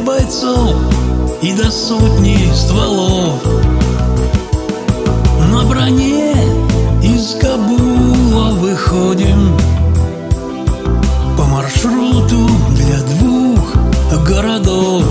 бойцов 0.00 0.74
и 1.42 1.52
до 1.52 1.70
сотни 1.70 2.38
стволов. 2.54 3.42
На 5.50 5.64
броне 5.64 6.34
из 7.02 7.36
Кабула 7.40 8.50
выходим. 8.52 9.56
По 11.36 11.44
маршруту 11.44 12.48
для 12.70 13.00
двух 13.14 13.74
городов. 14.26 15.04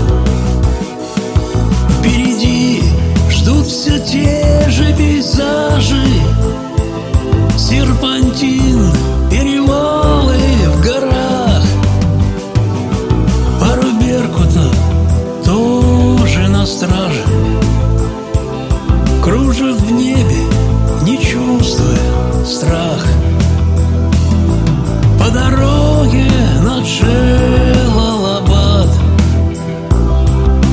Впереди 1.88 2.82
ждут 3.30 3.66
все 3.66 3.98
те 3.98 4.68
же 4.68 4.92
пейзажи. 4.96 6.06
Серпантин, 7.56 8.75
страже 16.86 17.24
Кружат 19.22 19.80
в 19.80 19.90
небе, 19.90 20.42
не 21.02 21.18
чувствуя 21.18 22.44
страх 22.44 23.04
По 25.18 25.30
дороге 25.30 26.30
над 26.62 26.84
Джелалабад 26.84 28.88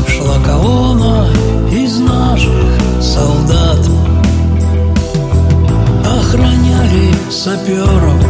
Шла 0.08 0.38
колонна 0.46 1.28
из 1.72 1.98
наших 2.00 2.52
солдат. 3.02 3.80
Охраняли 6.06 7.14
саперов, 7.32 8.23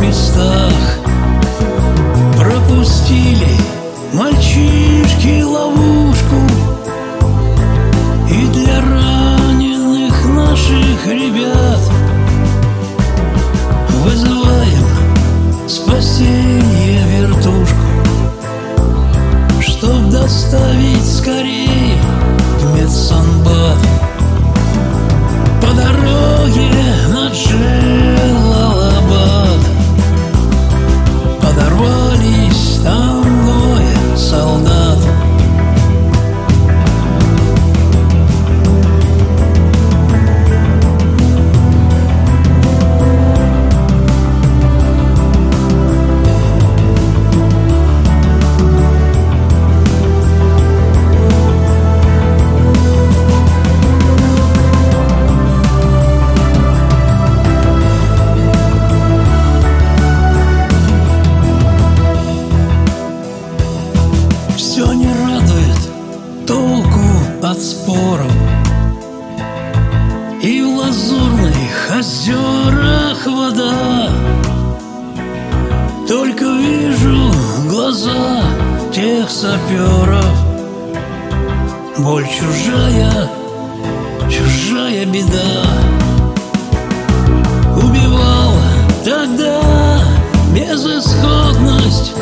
местах. 0.00 0.72
Пропустили 2.38 3.56
мальчишки 4.12 5.42
ловушку. 5.42 6.36
И 8.30 8.46
для 8.48 8.80
раненых 8.80 10.26
наших 10.26 11.06
ребят 11.06 11.80
Вызываем 14.06 15.68
спасение 15.68 16.45
вижу 76.86 77.32
глаза 77.68 78.42
тех 78.92 79.28
саперов. 79.30 80.24
Боль 81.98 82.26
чужая, 82.26 83.28
чужая 84.30 85.04
беда. 85.06 85.64
Убивала 87.76 88.62
тогда 89.04 89.60
безысходность. 90.54 92.14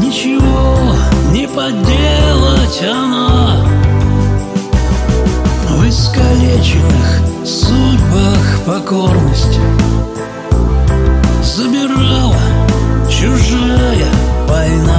Ничего 0.00 0.94
не 1.32 1.46
поделать 1.46 2.82
она. 2.82 3.66
В 5.68 5.88
искалеченных 5.88 7.20
судьбах 7.44 8.60
покорность 8.66 9.58
Забирала 11.42 12.29
чужая 13.20 14.10
война 14.48 14.89